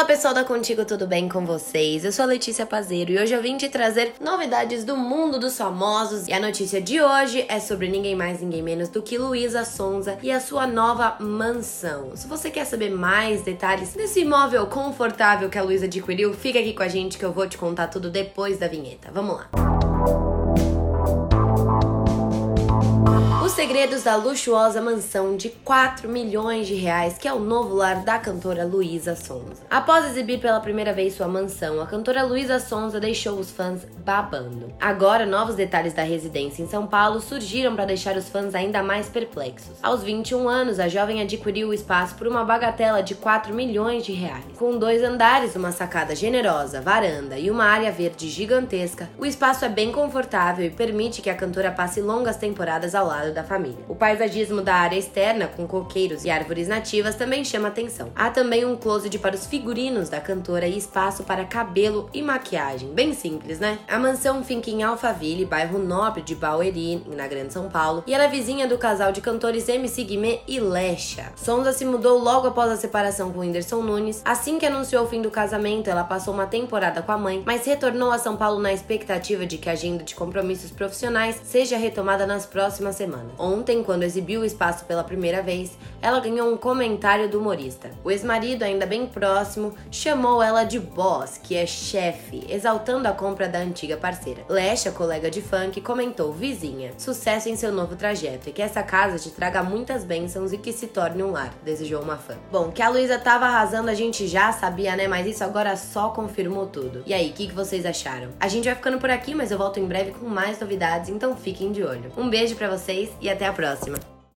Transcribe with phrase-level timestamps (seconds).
[0.00, 2.06] Fala pessoal da Contigo, tudo bem com vocês?
[2.06, 5.58] Eu sou a Letícia Pazeiro e hoje eu vim te trazer novidades do mundo dos
[5.58, 6.26] famosos.
[6.26, 10.16] E a notícia de hoje é sobre ninguém mais, ninguém menos do que Luísa Sonza
[10.22, 12.16] e a sua nova mansão.
[12.16, 16.72] Se você quer saber mais detalhes desse imóvel confortável que a Luísa adquiriu, fica aqui
[16.72, 19.10] com a gente que eu vou te contar tudo depois da vinheta.
[19.12, 19.59] Vamos lá.
[23.60, 28.18] Segredos da luxuosa mansão de 4 milhões de reais, que é o novo lar da
[28.18, 29.62] cantora Luísa Sonza.
[29.68, 34.72] Após exibir pela primeira vez sua mansão, a cantora Luísa Sonza deixou os fãs babando.
[34.80, 39.10] Agora, novos detalhes da residência em São Paulo surgiram para deixar os fãs ainda mais
[39.10, 39.76] perplexos.
[39.82, 44.12] Aos 21 anos, a jovem adquiriu o espaço por uma bagatela de 4 milhões de
[44.12, 44.46] reais.
[44.56, 49.68] Com dois andares, uma sacada generosa, varanda e uma área verde gigantesca, o espaço é
[49.68, 53.84] bem confortável e permite que a cantora passe longas temporadas ao lado da família.
[53.88, 58.12] O paisagismo da área externa, com coqueiros e árvores nativas, também chama atenção.
[58.14, 62.90] Há também um closet para os figurinos da cantora e espaço para cabelo e maquiagem.
[62.90, 63.80] Bem simples, né?
[63.88, 68.24] A mansão fica em Alphaville, bairro nobre de Barueri, na Grande São Paulo, e ela
[68.24, 71.32] é vizinha do casal de cantores MC Guimê e Lesha.
[71.34, 74.22] Sonza se mudou logo após a separação com Whindersson Nunes.
[74.24, 77.66] Assim que anunciou o fim do casamento, ela passou uma temporada com a mãe, mas
[77.66, 82.24] retornou a São Paulo na expectativa de que a agenda de compromissos profissionais seja retomada
[82.24, 83.39] nas próximas semanas.
[83.40, 85.72] Ontem, quando exibiu o espaço pela primeira vez,
[86.02, 87.90] ela ganhou um comentário do humorista.
[88.04, 93.48] O ex-marido, ainda bem próximo, chamou ela de boss, que é chefe, exaltando a compra
[93.48, 94.44] da antiga parceira.
[94.48, 99.18] Lesha, colega de funk, comentou: vizinha, sucesso em seu novo trajeto e que essa casa
[99.18, 102.36] te traga muitas bênçãos e que se torne um lar, desejou uma fã.
[102.50, 105.08] Bom, que a Luísa tava arrasando a gente já sabia, né?
[105.08, 107.02] Mas isso agora só confirmou tudo.
[107.06, 108.30] E aí, o que, que vocês acharam?
[108.38, 111.36] A gente vai ficando por aqui, mas eu volto em breve com mais novidades, então
[111.36, 112.12] fiquem de olho.
[112.16, 114.19] Um beijo para vocês e até a próxima!